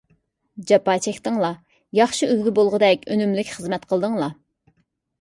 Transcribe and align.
جاپا 0.71 0.95
چەكتىڭلار. 1.07 1.59
ياخشى 2.01 2.31
ئۈلگە 2.31 2.57
بولغۇدەك 2.57 3.09
ئۈنۈملۈك 3.13 3.55
خىزمەت 3.55 3.89
قىلدىڭلار. 3.93 4.39